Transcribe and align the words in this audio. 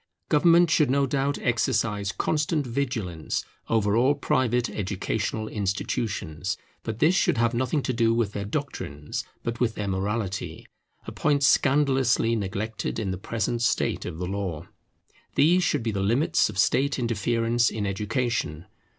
Government 0.29 0.71
should 0.71 0.89
no 0.89 1.05
doubt 1.05 1.37
exercise 1.37 2.11
constant 2.11 2.65
vigilance 2.65 3.45
over 3.69 3.95
all 3.95 4.15
private 4.15 4.67
educational 4.67 5.47
institutions; 5.47 6.57
but 6.81 6.97
this 6.97 7.13
should 7.13 7.37
have 7.37 7.53
nothing 7.53 7.83
to 7.83 7.93
do 7.93 8.11
with 8.11 8.31
their 8.31 8.43
doctrines, 8.45 9.23
but 9.43 9.59
with 9.59 9.75
their 9.75 9.87
morality, 9.87 10.65
a 11.05 11.11
point 11.11 11.43
scandalously 11.43 12.35
neglected 12.35 12.97
in 12.97 13.11
the 13.11 13.17
present 13.19 13.61
state 13.61 14.03
of 14.05 14.17
the 14.17 14.25
law. 14.25 14.65
These 15.35 15.63
should 15.63 15.83
be 15.83 15.91
the 15.91 16.01
limits 16.01 16.49
of 16.49 16.57
state 16.57 16.97
interference 16.97 17.69
in 17.69 17.85
education. 17.85 18.65